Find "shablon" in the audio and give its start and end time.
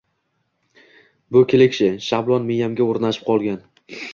2.09-2.49